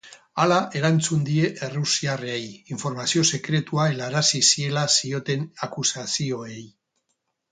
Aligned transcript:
Hala 0.43 0.55
erantzun 0.77 1.19
die 1.27 1.41
errusiarrei 1.67 2.39
informazio 2.77 3.25
sekretua 3.37 3.85
helarazi 3.91 4.41
ziela 4.53 4.85
zioten 5.01 5.47
akusazioei. 5.69 6.59